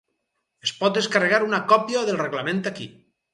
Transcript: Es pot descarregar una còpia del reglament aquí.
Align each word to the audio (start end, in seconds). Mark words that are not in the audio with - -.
Es 0.67 0.71
pot 0.79 0.95
descarregar 0.99 1.41
una 1.49 1.59
còpia 1.73 2.03
del 2.09 2.19
reglament 2.23 2.65
aquí. 2.73 2.89